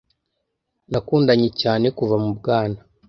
[0.91, 2.77] Nakundanye cyane kuva mu bwana.